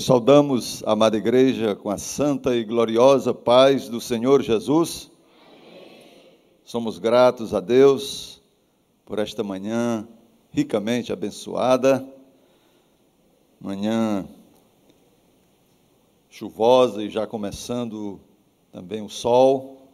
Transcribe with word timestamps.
Nós 0.00 0.06
saudamos 0.06 0.82
amada 0.86 1.18
igreja 1.18 1.76
com 1.76 1.90
a 1.90 1.98
santa 1.98 2.56
e 2.56 2.64
gloriosa 2.64 3.34
paz 3.34 3.86
do 3.86 4.00
Senhor 4.00 4.40
Jesus. 4.40 5.10
Somos 6.64 6.98
gratos 6.98 7.52
a 7.52 7.60
Deus 7.60 8.40
por 9.04 9.18
esta 9.18 9.44
manhã 9.44 10.08
ricamente 10.50 11.12
abençoada, 11.12 12.02
manhã 13.60 14.26
chuvosa 16.30 17.02
e 17.04 17.10
já 17.10 17.26
começando 17.26 18.18
também 18.72 19.02
o 19.02 19.08
sol, 19.10 19.86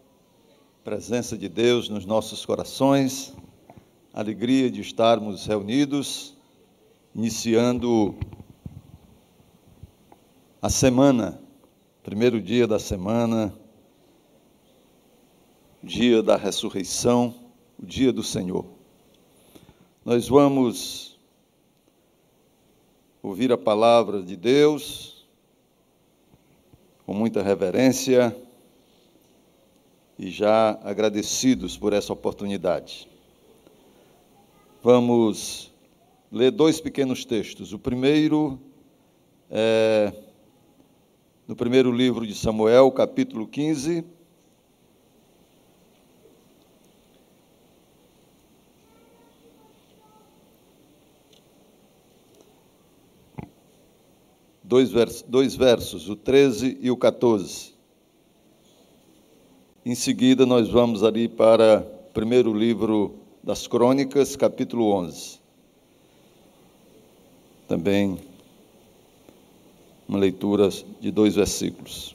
presença 0.85 1.37
de 1.37 1.49
Deus 1.49 1.89
nos 1.89 2.07
nossos 2.07 2.47
corações, 2.47 3.35
alegria 4.15 4.71
de 4.71 4.83
estarmos 4.83 5.47
reunidos, 5.47 6.33
iniciando 7.13 8.15
a 10.67 10.69
semana, 10.69 11.41
primeiro 12.03 12.41
dia 12.43 12.67
da 12.67 12.81
semana, 12.81 13.57
dia 15.81 16.25
da 16.25 16.35
ressurreição, 16.35 17.33
o 17.81 17.87
dia 17.87 18.13
do 18.13 18.25
Senhor. 18.25 18.67
Nós 20.05 20.27
vamos 20.27 21.17
ouvir 23.23 23.53
a 23.53 23.57
palavra 23.57 24.21
de 24.21 24.37
Deus 24.37 25.25
com 27.07 27.15
muita 27.15 27.45
reverência 27.45 28.37
e 30.19 30.33
já 30.33 30.81
agradecidos 30.83 31.79
por 31.79 31.93
essa 31.93 32.13
oportunidade. 32.13 33.09
Vamos 34.83 35.73
ler 36.33 36.51
dois 36.51 36.81
pequenos 36.81 37.25
textos. 37.25 37.73
O 37.73 37.79
primeiro 37.79 38.59
é 39.49 40.26
no 41.47 41.55
primeiro 41.55 41.93
livro 41.93 42.27
de 42.27 42.35
Samuel, 42.35 42.91
capítulo 42.91 43.47
15. 43.47 44.05
Dois 54.65 54.91
versos, 54.91 55.23
dois 55.23 55.55
versos, 55.55 56.09
o 56.09 56.17
13 56.17 56.79
e 56.81 56.91
o 56.91 56.97
14. 56.97 57.77
Em 59.85 59.95
seguida, 59.95 60.45
nós 60.45 60.69
vamos 60.69 61.05
ali 61.05 61.29
para 61.29 61.87
o 62.09 62.13
primeiro 62.13 62.53
livro 62.53 63.15
das 63.45 63.69
Crônicas, 63.69 64.35
capítulo 64.35 64.91
11. 64.91 65.39
Também 67.69 68.19
uma 70.09 70.19
leitura 70.19 70.69
de 71.01 71.11
dois 71.11 71.35
versículos. 71.35 72.15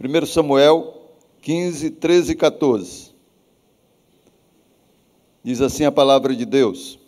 1 0.00 0.26
Samuel 0.26 1.02
15, 1.40 1.90
13 1.90 2.32
e 2.32 2.34
14. 2.34 3.14
Diz 5.42 5.60
assim 5.60 5.84
a 5.84 5.92
palavra 5.92 6.34
de 6.34 6.44
Deus. 6.44 6.98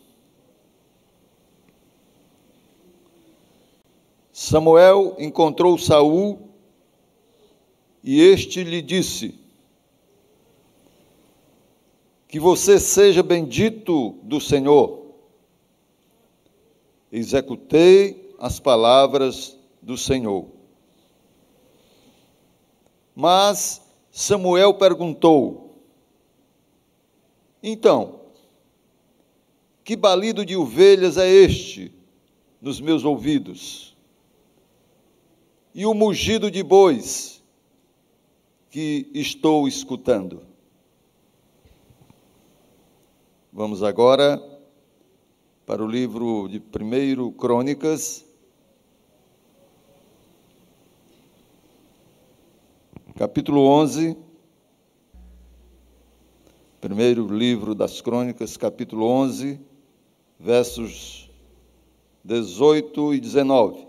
Samuel 4.31 5.17
encontrou 5.19 5.79
Saul 5.79 6.39
e 8.05 8.21
este 8.21 8.63
lhe 8.63 8.83
disse: 8.83 9.35
Que 12.29 12.39
você 12.39 12.79
seja 12.79 13.23
bendito 13.23 14.13
do 14.23 14.41
Senhor. 14.41 15.07
Executei 17.11 18.26
as 18.39 18.61
palavras 18.61 19.59
do 19.81 19.97
Senhor. 19.97 20.47
Mas 23.15 23.83
Samuel 24.11 24.75
perguntou: 24.75 25.83
Então, 27.63 28.21
que 29.83 29.97
balido 29.97 30.45
de 30.45 30.57
ovelhas 30.57 31.17
é 31.17 31.29
este 31.29 31.93
nos 32.61 32.81
meus 32.81 33.05
ouvidos? 33.05 33.97
E 35.75 35.87
o 35.87 35.95
mugido 35.95 36.51
de 36.51 36.63
bois 36.63 37.43
que 38.71 39.11
estou 39.15 39.69
escutando? 39.69 40.43
Vamos 43.53 43.83
agora 43.83 44.43
para 45.65 45.83
o 45.83 45.87
livro 45.87 46.47
de 46.47 46.59
1 46.59 47.33
Crônicas, 47.33 48.26
capítulo 53.17 53.63
11, 53.63 54.15
primeiro 56.83 57.27
livro 57.27 57.75
das 57.75 58.03
Crônicas, 58.03 58.59
capítulo 58.59 59.07
11, 59.07 59.59
versos 60.39 61.31
18 62.23 63.15
e 63.15 63.21
19. 63.21 63.87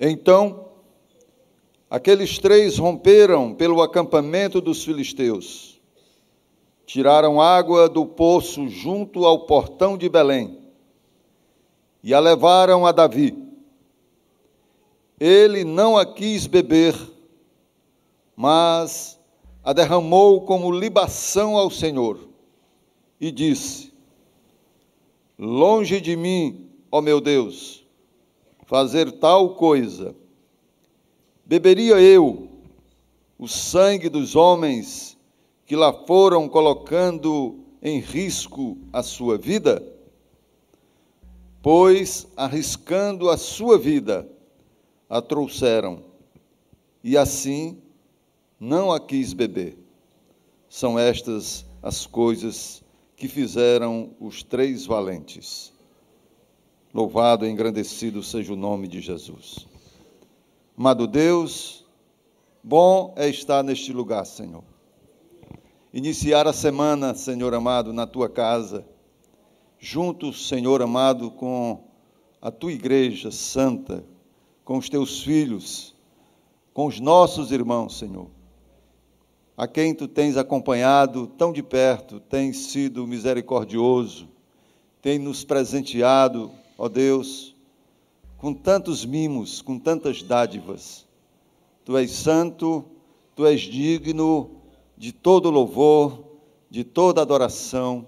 Então, 0.00 0.70
aqueles 1.90 2.38
três 2.38 2.78
romperam 2.78 3.54
pelo 3.54 3.82
acampamento 3.82 4.58
dos 4.58 4.82
filisteus 4.82 5.77
tiraram 6.88 7.38
água 7.38 7.86
do 7.86 8.06
poço 8.06 8.66
junto 8.66 9.26
ao 9.26 9.40
portão 9.40 9.98
de 9.98 10.08
Belém 10.08 10.58
e 12.02 12.14
a 12.14 12.18
levaram 12.18 12.86
a 12.86 12.92
Davi. 12.92 13.36
Ele 15.20 15.64
não 15.64 15.98
a 15.98 16.06
quis 16.06 16.46
beber, 16.46 16.96
mas 18.34 19.20
a 19.62 19.74
derramou 19.74 20.40
como 20.46 20.72
libação 20.72 21.58
ao 21.58 21.70
Senhor 21.70 22.26
e 23.20 23.30
disse: 23.30 23.92
Longe 25.38 26.00
de 26.00 26.16
mim, 26.16 26.70
ó 26.90 27.02
meu 27.02 27.20
Deus, 27.20 27.84
fazer 28.64 29.12
tal 29.12 29.56
coisa. 29.56 30.16
Beberia 31.44 32.00
eu 32.00 32.48
o 33.38 33.46
sangue 33.46 34.08
dos 34.08 34.34
homens 34.34 35.17
que 35.68 35.76
lá 35.76 35.92
foram 35.92 36.48
colocando 36.48 37.58
em 37.82 38.00
risco 38.00 38.78
a 38.90 39.02
sua 39.02 39.36
vida? 39.36 39.86
Pois, 41.62 42.26
arriscando 42.34 43.28
a 43.28 43.36
sua 43.36 43.76
vida, 43.78 44.26
a 45.10 45.20
trouxeram, 45.20 46.02
e 47.04 47.18
assim 47.18 47.82
não 48.58 48.90
a 48.90 48.98
quis 48.98 49.34
beber. 49.34 49.76
São 50.70 50.98
estas 50.98 51.66
as 51.82 52.06
coisas 52.06 52.82
que 53.14 53.28
fizeram 53.28 54.16
os 54.18 54.42
três 54.42 54.86
valentes. 54.86 55.70
Louvado 56.94 57.44
e 57.44 57.50
engrandecido 57.50 58.22
seja 58.22 58.54
o 58.54 58.56
nome 58.56 58.88
de 58.88 59.02
Jesus. 59.02 59.66
Amado 60.78 61.06
Deus, 61.06 61.84
bom 62.64 63.12
é 63.18 63.28
estar 63.28 63.62
neste 63.62 63.92
lugar, 63.92 64.24
Senhor 64.24 64.64
iniciar 65.92 66.46
a 66.46 66.52
semana, 66.52 67.14
Senhor 67.14 67.54
amado, 67.54 67.92
na 67.92 68.06
tua 68.06 68.28
casa, 68.28 68.86
juntos, 69.78 70.48
Senhor 70.48 70.82
amado, 70.82 71.30
com 71.30 71.84
a 72.40 72.50
tua 72.50 72.72
igreja 72.72 73.30
santa, 73.30 74.04
com 74.64 74.78
os 74.78 74.88
teus 74.88 75.22
filhos, 75.22 75.94
com 76.74 76.86
os 76.86 77.00
nossos 77.00 77.50
irmãos, 77.50 77.98
Senhor, 77.98 78.28
a 79.56 79.66
quem 79.66 79.94
tu 79.94 80.06
tens 80.06 80.36
acompanhado 80.36 81.26
tão 81.26 81.52
de 81.52 81.62
perto, 81.62 82.20
tens 82.20 82.56
sido 82.70 83.06
misericordioso, 83.06 84.28
tem 85.02 85.18
nos 85.18 85.42
presenteado, 85.42 86.50
ó 86.76 86.88
Deus, 86.88 87.56
com 88.36 88.54
tantos 88.54 89.04
mimos, 89.04 89.60
com 89.60 89.78
tantas 89.78 90.22
dádivas. 90.22 91.06
Tu 91.84 91.96
és 91.96 92.10
santo, 92.10 92.84
tu 93.34 93.46
és 93.46 93.62
digno, 93.62 94.57
de 94.98 95.12
todo 95.12 95.48
louvor, 95.48 96.24
de 96.68 96.82
toda 96.82 97.22
adoração, 97.22 98.04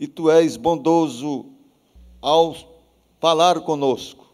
e 0.00 0.06
tu 0.06 0.30
és 0.30 0.56
bondoso 0.56 1.46
ao 2.22 2.56
falar 3.20 3.60
conosco, 3.60 4.26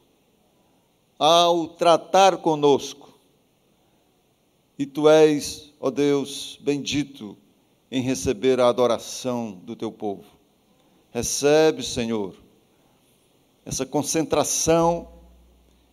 ao 1.19 1.67
tratar 1.67 2.37
conosco, 2.37 3.13
e 4.79 4.87
tu 4.87 5.09
és, 5.09 5.73
ó 5.81 5.91
Deus, 5.91 6.59
bendito 6.63 7.37
em 7.91 8.01
receber 8.01 8.61
a 8.61 8.69
adoração 8.69 9.53
do 9.65 9.75
teu 9.75 9.91
povo. 9.91 10.25
Recebe, 11.11 11.83
Senhor, 11.83 12.35
essa 13.65 13.85
concentração 13.85 15.09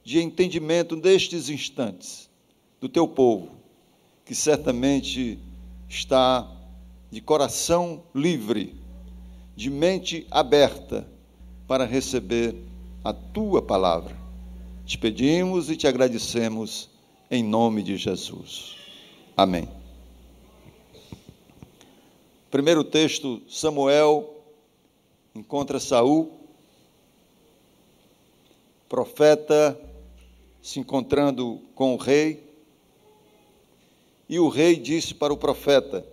de 0.03 0.21
entendimento 0.21 0.95
nestes 0.95 1.49
instantes 1.49 2.29
do 2.79 2.87
teu 2.87 3.07
povo 3.07 3.61
que 4.31 4.35
certamente 4.35 5.37
está 5.91 6.49
de 7.11 7.19
coração 7.19 8.03
livre, 8.15 8.73
de 9.57 9.69
mente 9.69 10.25
aberta 10.31 11.05
para 11.67 11.85
receber 11.85 12.55
a 13.03 13.11
tua 13.11 13.61
palavra. 13.61 14.15
Te 14.85 14.97
pedimos 14.97 15.69
e 15.69 15.75
te 15.75 15.87
agradecemos 15.87 16.89
em 17.29 17.43
nome 17.43 17.83
de 17.83 17.97
Jesus. 17.97 18.77
Amém. 19.35 19.67
Primeiro 22.49 22.85
texto, 22.85 23.41
Samuel 23.49 24.33
encontra 25.35 25.77
Saul, 25.77 26.31
profeta 28.87 29.77
se 30.61 30.79
encontrando 30.79 31.61
com 31.75 31.93
o 31.95 31.97
rei, 31.97 32.50
e 34.31 34.39
o 34.39 34.47
rei 34.47 34.77
disse 34.77 35.13
para 35.13 35.33
o 35.33 35.37
profeta: 35.37 36.07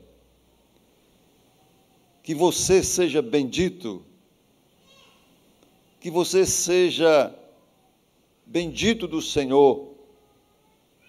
Que 2.21 2.35
você 2.35 2.83
seja 2.83 3.23
bendito, 3.23 4.05
que 6.01 6.11
você 6.11 6.45
seja 6.45 7.33
bendito 8.45 9.07
do 9.07 9.23
Senhor, 9.23 9.95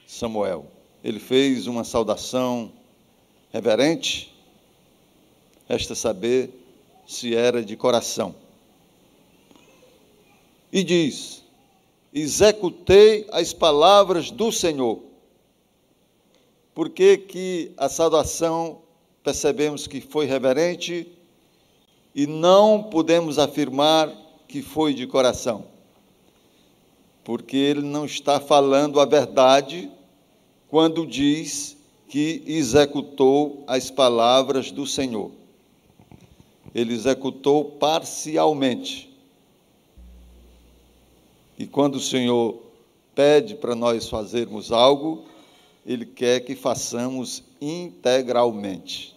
Samuel. 0.06 0.67
Ele 1.03 1.19
fez 1.19 1.65
uma 1.65 1.83
saudação 1.83 2.71
reverente, 3.51 4.31
resta 5.67 5.95
saber 5.95 6.51
se 7.07 7.33
era 7.33 7.65
de 7.65 7.75
coração. 7.75 8.35
E 10.71 10.83
diz: 10.83 11.44
Executei 12.13 13.25
as 13.31 13.51
palavras 13.51 14.29
do 14.29 14.51
Senhor. 14.51 15.08
Por 16.79 16.89
que, 16.89 17.17
que 17.17 17.73
a 17.75 17.89
saudação 17.89 18.77
percebemos 19.21 19.85
que 19.85 19.99
foi 19.99 20.25
reverente 20.25 21.11
e 22.15 22.25
não 22.25 22.83
podemos 22.83 23.37
afirmar 23.37 24.09
que 24.47 24.61
foi 24.61 24.93
de 24.93 25.05
coração? 25.05 25.65
Porque 27.21 27.57
ele 27.57 27.81
não 27.81 28.05
está 28.05 28.39
falando 28.39 29.01
a 29.01 29.05
verdade 29.05 29.91
quando 30.69 31.05
diz 31.05 31.75
que 32.07 32.43
executou 32.47 33.61
as 33.67 33.91
palavras 33.91 34.71
do 34.71 34.87
Senhor. 34.87 35.31
Ele 36.73 36.93
executou 36.93 37.65
parcialmente. 37.65 39.13
E 41.57 41.67
quando 41.67 41.95
o 41.95 41.99
Senhor 41.99 42.57
pede 43.13 43.55
para 43.55 43.75
nós 43.75 44.07
fazermos 44.07 44.71
algo, 44.71 45.27
Ele 45.85 46.05
quer 46.05 46.41
que 46.41 46.55
façamos 46.55 47.43
integralmente. 47.59 49.15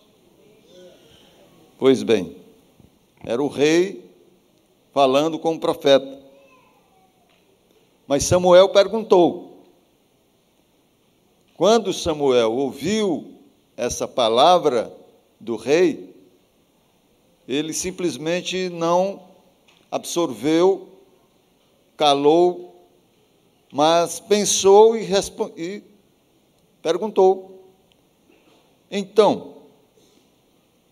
Pois 1.78 2.02
bem, 2.02 2.36
era 3.24 3.42
o 3.42 3.48
rei 3.48 4.08
falando 4.92 5.38
com 5.38 5.54
o 5.54 5.60
profeta. 5.60 6.20
Mas 8.06 8.24
Samuel 8.24 8.68
perguntou: 8.68 9.64
quando 11.56 11.92
Samuel 11.92 12.52
ouviu 12.52 13.34
essa 13.76 14.06
palavra 14.06 14.92
do 15.40 15.56
rei, 15.56 16.14
ele 17.46 17.72
simplesmente 17.72 18.68
não 18.68 19.22
absorveu, 19.90 20.88
calou, 21.96 22.88
mas 23.72 24.20
pensou 24.20 24.96
e, 24.96 25.06
e 25.56 25.82
perguntou. 26.82 27.72
Então, 28.90 29.56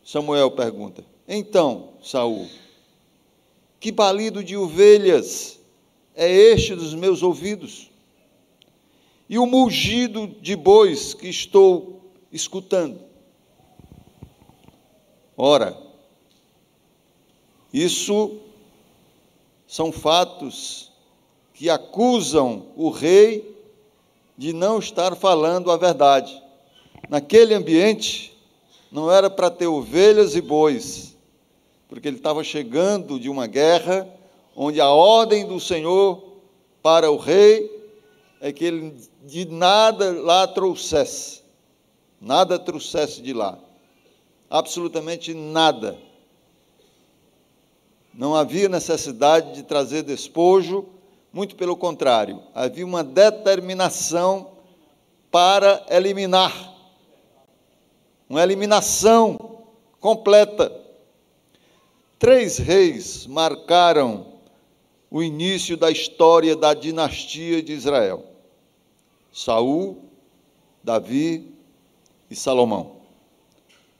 Samuel 0.04 0.50
pergunta: 0.52 1.04
Então, 1.28 1.90
Saul, 2.02 2.48
que 3.78 3.92
balido 3.92 4.42
de 4.42 4.56
ovelhas 4.56 5.58
é 6.14 6.30
este 6.30 6.74
dos 6.74 6.94
meus 6.94 7.22
ouvidos? 7.22 7.90
e 9.30 9.38
o 9.38 9.46
mugido 9.46 10.26
de 10.26 10.56
bois 10.56 11.14
que 11.14 11.28
estou 11.28 12.00
escutando. 12.32 12.98
Ora, 15.36 15.80
isso 17.72 18.38
são 19.68 19.92
fatos 19.92 20.90
que 21.54 21.70
acusam 21.70 22.72
o 22.74 22.90
rei 22.90 23.56
de 24.40 24.54
não 24.54 24.78
estar 24.78 25.14
falando 25.14 25.70
a 25.70 25.76
verdade. 25.76 26.42
Naquele 27.10 27.52
ambiente, 27.52 28.34
não 28.90 29.12
era 29.12 29.28
para 29.28 29.50
ter 29.50 29.66
ovelhas 29.66 30.34
e 30.34 30.40
bois, 30.40 31.14
porque 31.86 32.08
ele 32.08 32.16
estava 32.16 32.42
chegando 32.42 33.20
de 33.20 33.28
uma 33.28 33.46
guerra 33.46 34.08
onde 34.56 34.80
a 34.80 34.88
ordem 34.88 35.46
do 35.46 35.60
Senhor 35.60 36.38
para 36.82 37.10
o 37.10 37.18
rei 37.18 37.70
é 38.40 38.50
que 38.50 38.64
ele 38.64 38.96
de 39.26 39.44
nada 39.44 40.10
lá 40.22 40.46
trouxesse, 40.46 41.42
nada 42.18 42.58
trouxesse 42.58 43.20
de 43.20 43.34
lá, 43.34 43.58
absolutamente 44.48 45.34
nada. 45.34 45.98
Não 48.14 48.34
havia 48.34 48.70
necessidade 48.70 49.52
de 49.52 49.64
trazer 49.64 50.02
despojo, 50.02 50.86
muito 51.32 51.54
pelo 51.56 51.76
contrário, 51.76 52.42
havia 52.54 52.84
uma 52.84 53.04
determinação 53.04 54.52
para 55.30 55.84
eliminar, 55.88 56.52
uma 58.28 58.42
eliminação 58.42 59.38
completa. 60.00 60.72
Três 62.18 62.58
reis 62.58 63.26
marcaram 63.26 64.26
o 65.10 65.22
início 65.22 65.76
da 65.76 65.90
história 65.90 66.54
da 66.54 66.74
dinastia 66.74 67.62
de 67.62 67.72
Israel. 67.72 68.24
Saul, 69.32 69.98
Davi 70.82 71.54
e 72.30 72.34
Salomão. 72.34 72.96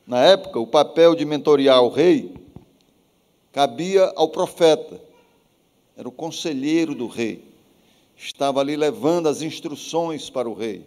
Na 0.06 0.25
época, 0.25 0.59
o 0.59 0.67
papel 0.67 1.15
de 1.15 1.25
mentorear 1.25 1.83
o 1.83 1.88
rei 1.88 2.35
cabia 3.53 4.12
ao 4.17 4.29
profeta, 4.29 5.00
era 6.00 6.08
o 6.08 6.12
conselheiro 6.12 6.94
do 6.94 7.06
rei, 7.06 7.44
estava 8.17 8.58
ali 8.61 8.75
levando 8.75 9.29
as 9.29 9.43
instruções 9.43 10.31
para 10.31 10.49
o 10.49 10.55
rei. 10.55 10.82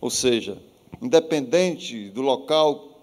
Ou 0.00 0.10
seja, 0.10 0.60
independente 1.00 2.08
do 2.10 2.20
local 2.20 2.98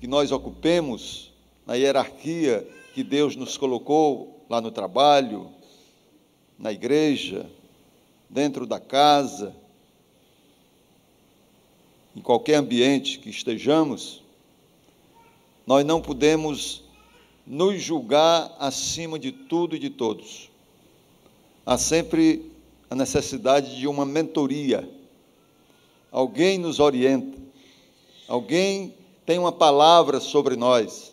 que 0.00 0.08
nós 0.08 0.32
ocupemos, 0.32 1.30
na 1.64 1.74
hierarquia 1.74 2.68
que 2.92 3.04
Deus 3.04 3.36
nos 3.36 3.56
colocou 3.56 4.44
lá 4.50 4.60
no 4.60 4.72
trabalho, 4.72 5.48
na 6.58 6.72
igreja, 6.72 7.48
dentro 8.28 8.66
da 8.66 8.80
casa, 8.80 9.54
em 12.16 12.20
qualquer 12.20 12.56
ambiente 12.56 13.20
que 13.20 13.30
estejamos, 13.30 14.24
nós 15.64 15.86
não 15.86 16.02
podemos 16.02 16.81
nos 17.46 17.82
julgar 17.82 18.54
acima 18.58 19.18
de 19.18 19.32
tudo 19.32 19.76
e 19.76 19.78
de 19.78 19.90
todos. 19.90 20.50
Há 21.64 21.76
sempre 21.76 22.50
a 22.88 22.94
necessidade 22.94 23.76
de 23.76 23.86
uma 23.86 24.04
mentoria. 24.04 24.88
Alguém 26.10 26.58
nos 26.58 26.78
orienta, 26.78 27.38
alguém 28.28 28.94
tem 29.24 29.38
uma 29.38 29.52
palavra 29.52 30.20
sobre 30.20 30.56
nós. 30.56 31.12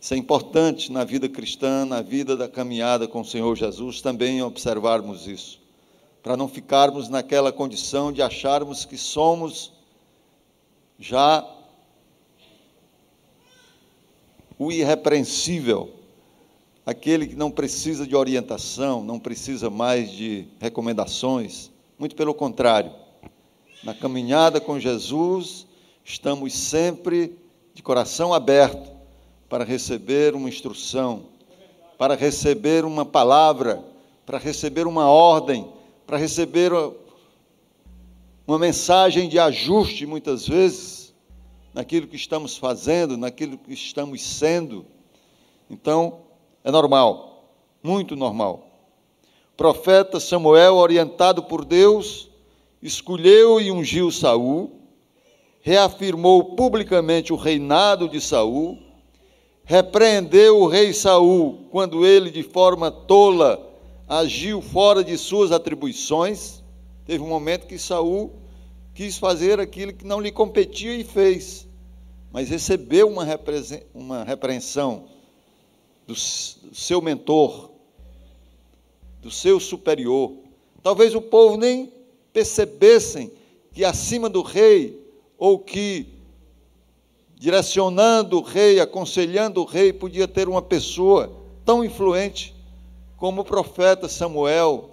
Isso 0.00 0.14
é 0.14 0.16
importante 0.16 0.92
na 0.92 1.04
vida 1.04 1.28
cristã, 1.28 1.84
na 1.84 2.02
vida 2.02 2.36
da 2.36 2.48
caminhada 2.48 3.06
com 3.08 3.20
o 3.20 3.24
Senhor 3.24 3.54
Jesus, 3.56 4.00
também 4.00 4.42
observarmos 4.42 5.26
isso 5.26 5.58
para 6.22 6.36
não 6.36 6.48
ficarmos 6.48 7.08
naquela 7.08 7.52
condição 7.52 8.12
de 8.12 8.20
acharmos 8.20 8.84
que 8.84 8.98
somos 8.98 9.72
já 10.98 11.46
o 14.58 14.72
irrepreensível, 14.72 15.90
aquele 16.84 17.26
que 17.26 17.36
não 17.36 17.50
precisa 17.50 18.06
de 18.06 18.16
orientação, 18.16 19.02
não 19.04 19.18
precisa 19.18 19.70
mais 19.70 20.10
de 20.10 20.46
recomendações, 20.60 21.70
muito 21.98 22.16
pelo 22.16 22.34
contrário. 22.34 22.92
Na 23.84 23.94
caminhada 23.94 24.60
com 24.60 24.78
Jesus, 24.78 25.66
estamos 26.04 26.52
sempre 26.52 27.36
de 27.74 27.82
coração 27.82 28.34
aberto 28.34 28.90
para 29.48 29.64
receber 29.64 30.34
uma 30.34 30.48
instrução, 30.48 31.26
para 31.96 32.14
receber 32.14 32.84
uma 32.84 33.04
palavra, 33.04 33.84
para 34.26 34.38
receber 34.38 34.86
uma 34.86 35.08
ordem 35.08 35.78
para 36.08 36.16
receber 36.16 36.72
uma 38.46 38.58
mensagem 38.58 39.28
de 39.28 39.38
ajuste, 39.38 40.06
muitas 40.06 40.48
vezes, 40.48 41.07
naquilo 41.78 42.08
que 42.08 42.16
estamos 42.16 42.56
fazendo, 42.56 43.16
naquilo 43.16 43.56
que 43.56 43.72
estamos 43.72 44.20
sendo. 44.20 44.84
Então, 45.70 46.22
é 46.64 46.72
normal, 46.72 47.54
muito 47.80 48.16
normal. 48.16 48.66
O 49.52 49.56
profeta 49.56 50.18
Samuel, 50.18 50.74
orientado 50.74 51.44
por 51.44 51.64
Deus, 51.64 52.28
escolheu 52.82 53.60
e 53.60 53.70
ungiu 53.70 54.10
Saul, 54.10 54.72
reafirmou 55.60 56.56
publicamente 56.56 57.32
o 57.32 57.36
reinado 57.36 58.08
de 58.08 58.20
Saul, 58.20 58.76
repreendeu 59.62 60.58
o 60.58 60.66
rei 60.66 60.92
Saul 60.92 61.68
quando 61.70 62.04
ele 62.04 62.32
de 62.32 62.42
forma 62.42 62.90
tola 62.90 63.64
agiu 64.08 64.60
fora 64.60 65.04
de 65.04 65.16
suas 65.16 65.52
atribuições. 65.52 66.60
Teve 67.04 67.22
um 67.22 67.28
momento 67.28 67.68
que 67.68 67.78
Saul 67.78 68.32
quis 68.98 69.16
fazer 69.16 69.60
aquilo 69.60 69.92
que 69.92 70.04
não 70.04 70.20
lhe 70.20 70.32
competia 70.32 70.92
e 70.92 71.04
fez, 71.04 71.67
mas 72.32 72.48
recebeu 72.48 73.08
uma, 73.08 73.26
uma 73.94 74.24
repreensão 74.24 75.06
do 76.06 76.14
seu 76.14 77.00
mentor, 77.00 77.70
do 79.20 79.30
seu 79.30 79.58
superior. 79.58 80.32
Talvez 80.82 81.14
o 81.14 81.20
povo 81.20 81.56
nem 81.56 81.92
percebessem 82.32 83.32
que 83.72 83.84
acima 83.84 84.28
do 84.28 84.42
rei, 84.42 85.06
ou 85.36 85.58
que 85.58 86.06
direcionando 87.36 88.38
o 88.38 88.42
rei, 88.42 88.80
aconselhando 88.80 89.62
o 89.62 89.64
rei, 89.64 89.92
podia 89.92 90.26
ter 90.26 90.48
uma 90.48 90.60
pessoa 90.60 91.32
tão 91.64 91.84
influente 91.84 92.54
como 93.16 93.42
o 93.42 93.44
profeta 93.44 94.08
Samuel, 94.08 94.90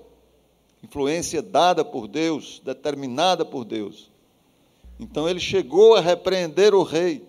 influência 0.84 1.42
dada 1.42 1.84
por 1.84 2.08
Deus, 2.08 2.62
determinada 2.64 3.44
por 3.44 3.66
Deus. 3.66 4.12
Então 5.00 5.28
ele 5.28 5.40
chegou 5.40 5.96
a 5.96 6.02
repreender 6.02 6.74
o 6.74 6.84
rei 6.84 7.28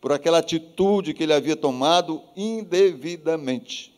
por 0.00 0.12
aquela 0.12 0.38
atitude 0.38 1.14
que 1.14 1.22
ele 1.22 1.32
havia 1.32 1.56
tomado 1.56 2.22
indevidamente. 2.36 3.94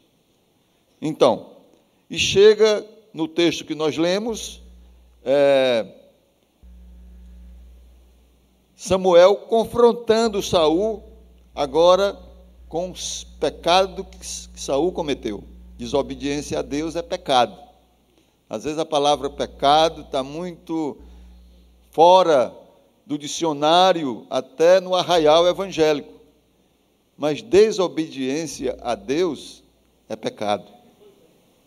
Então, 1.00 1.56
e 2.08 2.18
chega 2.18 2.86
no 3.12 3.26
texto 3.26 3.64
que 3.64 3.74
nós 3.74 3.96
lemos, 3.96 4.62
é, 5.24 5.86
Samuel 8.76 9.36
confrontando 9.36 10.42
Saul 10.42 11.02
agora 11.54 12.16
com 12.68 12.90
os 12.90 13.24
pecados 13.40 14.06
que 14.46 14.60
Saul 14.60 14.92
cometeu. 14.92 15.42
Desobediência 15.78 16.58
a 16.58 16.62
Deus 16.62 16.94
é 16.94 17.02
pecado. 17.02 17.56
Às 18.48 18.64
vezes 18.64 18.78
a 18.78 18.84
palavra 18.84 19.28
pecado 19.28 20.02
está 20.02 20.22
muito 20.22 20.96
fora 21.90 22.54
do 23.06 23.16
dicionário, 23.16 24.26
até 24.28 24.80
no 24.80 24.94
arraial 24.94 25.46
evangélico. 25.46 26.12
Mas 27.16 27.40
desobediência 27.40 28.76
a 28.82 28.96
Deus 28.96 29.62
é 30.08 30.16
pecado. 30.16 30.70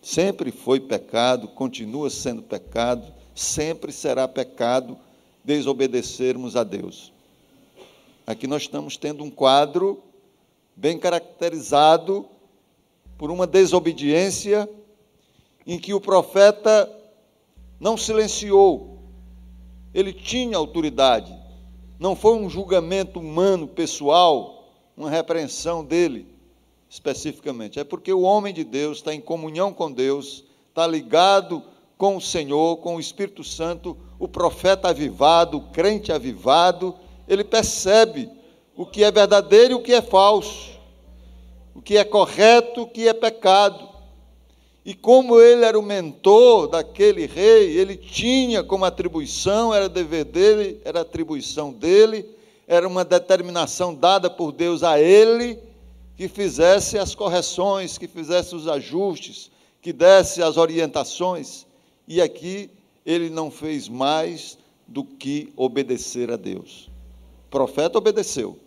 Sempre 0.02 0.52
foi 0.52 0.80
pecado, 0.80 1.48
continua 1.48 2.10
sendo 2.10 2.42
pecado, 2.42 3.14
sempre 3.34 3.92
será 3.92 4.28
pecado 4.28 4.98
desobedecermos 5.44 6.56
a 6.56 6.64
Deus. 6.64 7.14
Aqui 8.28 8.46
nós 8.46 8.64
estamos 8.64 8.98
tendo 8.98 9.24
um 9.24 9.32
quadro 9.32 10.04
bem 10.76 11.00
caracterizado 11.00 12.28
por 13.18 13.32
uma 13.32 13.48
desobediência 13.48 14.70
em 15.66 15.80
que 15.80 15.94
o 15.94 16.00
profeta 16.00 16.90
não 17.80 17.98
silenciou, 17.98 18.99
ele 19.94 20.14
tinha 20.14 20.58
autoridade, 20.58 21.34
não 22.00 22.16
foi 22.16 22.36
um 22.36 22.50
julgamento 22.50 23.20
humano, 23.20 23.68
pessoal, 23.68 24.70
uma 24.96 25.10
repreensão 25.10 25.84
dele 25.84 26.28
especificamente. 26.90 27.80
É 27.80 27.84
porque 27.84 28.12
o 28.12 28.22
homem 28.22 28.54
de 28.54 28.64
Deus 28.64 28.98
está 28.98 29.14
em 29.14 29.22
comunhão 29.22 29.74
com 29.74 29.92
Deus, 29.92 30.44
está 30.70 30.88
ligado 30.88 31.62
com 31.98 32.16
o 32.16 32.22
Senhor, 32.22 32.78
com 32.78 32.96
o 32.96 33.00
Espírito 33.00 33.44
Santo, 33.44 33.98
o 34.18 34.28
profeta 34.28 34.90
avivado, 34.90 35.58
o 35.58 35.70
crente 35.72 36.12
avivado, 36.12 36.96
ele 37.28 37.44
percebe 37.44 38.30
o 38.76 38.86
que 38.86 39.04
é 39.04 39.12
verdadeiro 39.12 39.74
e 39.74 39.76
o 39.76 39.82
que 39.82 39.94
é 39.94 40.02
falso, 40.02 40.80
o 41.76 41.82
que 41.82 41.98
é 41.98 42.04
correto, 42.06 42.84
o 42.84 42.88
que 42.88 43.08
é 43.08 43.14
pecado. 43.14 43.89
E 44.86 44.94
como 44.94 45.40
ele 45.40 45.66
era 45.66 45.78
o 45.78 45.84
mentor 45.84 46.68
daquele 46.68 47.26
rei, 47.26 47.78
ele 47.78 47.98
tinha 47.98 48.64
como 48.64 48.86
atribuição, 48.86 49.74
era 49.74 49.90
dever 49.90 50.26
dele, 50.26 50.80
era 50.86 51.02
atribuição 51.02 51.72
dele, 51.72 52.26
era 52.68 52.88
uma 52.88 53.04
determinação 53.04 53.94
dada 53.94 54.30
por 54.30 54.52
Deus 54.52 54.84
a 54.84 55.00
ele 55.00 55.60
que 56.16 56.28
fizesse 56.28 56.98
as 56.98 57.16
correções, 57.16 57.98
que 57.98 58.08
fizesse 58.08 58.54
os 58.54 58.68
ajustes, 58.68 59.50
que 59.82 59.94
desse 59.94 60.44
as 60.44 60.58
orientações. 60.58 61.66
E 62.08 62.22
aqui 62.22 62.70
ele 63.06 63.30
não 63.30 63.50
fez 63.50 63.88
mais 63.88 64.58
do 64.88 65.04
que 65.04 65.54
obedecer 65.56 66.32
a 66.32 66.36
Deus. 66.36 66.90
O 67.48 67.50
profeta 67.50 67.98
obedeceu, 67.98 68.60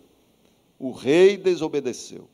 o 0.79 0.91
rei 0.91 1.37
desobedeceu. 1.37 2.27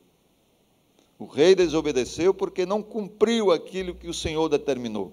O 1.20 1.26
rei 1.26 1.54
desobedeceu 1.54 2.34
porque 2.34 2.66
não 2.66 2.82
cumpriu 2.82 3.52
aquilo 3.52 3.94
que 3.94 4.08
o 4.08 4.14
Senhor 4.14 4.48
determinou. 4.48 5.12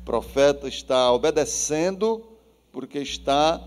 O 0.00 0.04
profeta 0.06 0.68
está 0.68 1.12
obedecendo 1.12 2.24
porque 2.72 2.98
está 3.00 3.60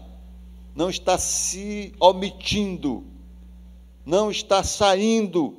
não 0.75 0.89
está 0.89 1.19
se 1.19 1.93
omitindo 1.99 3.05
não 4.05 4.29
está 4.29 4.63
saindo 4.63 5.57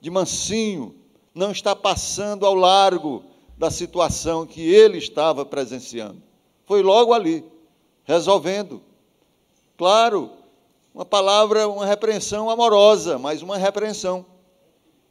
de 0.00 0.10
mansinho, 0.10 0.94
não 1.34 1.50
está 1.50 1.74
passando 1.74 2.44
ao 2.44 2.54
largo 2.54 3.24
da 3.56 3.70
situação 3.70 4.46
que 4.46 4.60
ele 4.60 4.98
estava 4.98 5.46
presenciando. 5.46 6.22
Foi 6.66 6.82
logo 6.82 7.14
ali, 7.14 7.44
resolvendo. 8.04 8.82
Claro, 9.76 10.30
uma 10.94 11.04
palavra, 11.04 11.66
uma 11.68 11.86
repreensão 11.86 12.50
amorosa, 12.50 13.18
mas 13.18 13.40
uma 13.40 13.56
repreensão. 13.56 14.26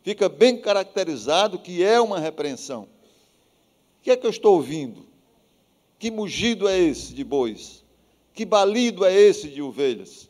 Fica 0.04 0.30
bem 0.30 0.58
caracterizado 0.58 1.60
que 1.60 1.84
é 1.84 2.00
uma 2.00 2.20
repreensão. 2.20 2.84
O 2.84 4.04
que 4.04 4.12
é 4.12 4.18
que 4.18 4.26
eu 4.26 4.32
estou 4.32 4.56
ouvindo? 4.56 5.06
Que 5.98 6.10
mugido 6.10 6.68
é 6.68 6.78
esse 6.78 7.14
de 7.14 7.24
bois? 7.24 7.84
Que 8.34 8.46
balido 8.46 9.06
é 9.06 9.14
esse 9.14 9.50
de 9.50 9.62
ovelhas? 9.62 10.30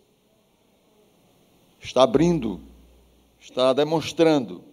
está 1.82 2.04
abrindo, 2.04 2.62
está 3.40 3.74
demonstrando. 3.74 4.64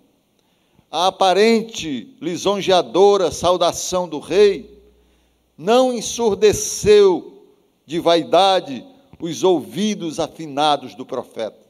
A 0.90 1.08
aparente 1.08 2.16
lisonjeadora 2.20 3.30
saudação 3.30 4.08
do 4.08 4.18
rei 4.18 4.80
não 5.56 5.92
ensurdeceu 5.92 7.44
de 7.84 7.98
vaidade 7.98 8.84
os 9.20 9.42
ouvidos 9.42 10.20
afinados 10.20 10.94
do 10.94 11.06
profeta. 11.06 11.65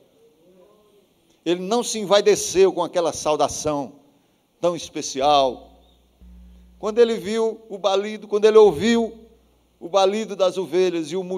Ele 1.47 1.61
não 1.63 1.85
se 1.85 2.01
envaideceu 2.01 2.73
com 2.73 2.83
aquela 2.83 3.13
saudação 3.13 3.93
tão 4.61 4.75
especial. 4.75 5.71
Quando 6.77 6.99
ele 6.99 7.15
viu 7.15 7.61
o 7.69 7.79
balido, 7.79 8.27
quando 8.27 8.47
ele 8.47 8.59
ouviu 8.59 9.15
o 9.79 9.89
balido 9.89 10.35
das 10.35 10.59
ovelhas 10.59 11.13
e 11.13 11.17
o 11.17 11.23